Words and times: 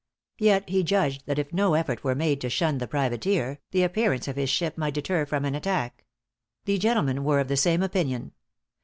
Yet 0.39 0.67
he 0.67 0.81
judged 0.81 1.27
that 1.27 1.37
if 1.37 1.53
no 1.53 1.75
effort 1.75 2.03
were 2.03 2.15
made 2.15 2.41
to 2.41 2.49
shun 2.49 2.79
the 2.79 2.87
privateer, 2.87 3.59
the 3.69 3.83
appearance 3.83 4.27
of 4.27 4.35
his 4.35 4.49
ship 4.49 4.75
might 4.75 4.95
deter 4.95 5.27
from 5.27 5.45
an 5.45 5.53
attack. 5.53 6.05
The 6.65 6.79
gentlemen 6.79 7.23
were 7.23 7.39
of 7.39 7.49
the 7.49 7.55
same 7.55 7.83
opinion. 7.83 8.31